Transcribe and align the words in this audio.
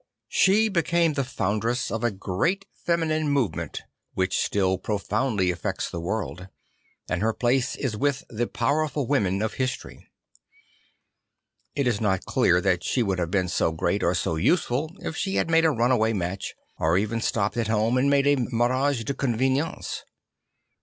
She 0.29 0.67
became 0.67 1.13
the 1.13 1.23
foundress 1.23 1.91
of 1.91 2.03
a 2.03 2.09
great 2.09 2.65
feminine 2.73 3.25
CJ'he 3.25 3.25
CJ'hree 3.25 3.27
Orders 3.27 3.29
12 3.29 3.33
9 3.37 3.43
movement 3.43 3.81
which 4.15 4.39
still 4.39 4.77
profoundly 4.79 5.51
affects 5.51 5.91
the 5.91 5.99
world; 5.99 6.47
and 7.07 7.21
her 7.21 7.33
place 7.33 7.75
is 7.75 7.95
with 7.95 8.23
the 8.27 8.47
powerful 8.47 9.05
women 9.05 9.43
of 9.43 9.53
history. 9.53 10.07
It 11.75 11.85
is 11.85 12.01
not 12.01 12.25
clear 12.25 12.59
that 12.61 12.83
she 12.83 13.03
would 13.03 13.19
have 13.19 13.29
been 13.29 13.47
so 13.47 13.71
great 13.71 14.01
or 14.01 14.15
so 14.15 14.37
useful 14.37 14.91
if 15.03 15.15
she 15.15 15.35
had 15.35 15.51
made 15.51 15.65
a 15.65 15.69
runaway 15.69 16.13
match, 16.13 16.55
or 16.79 16.97
even 16.97 17.21
stopped 17.21 17.55
at 17.57 17.67
home 17.67 17.95
and 17.95 18.09
made 18.09 18.25
a 18.25 18.37
mariage 18.37 19.05
de 19.05 19.13
convenance. 19.13 20.01